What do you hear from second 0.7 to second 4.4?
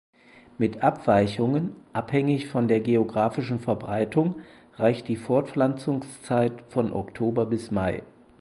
Abweichungen abhängig von der geografischen Verbreitung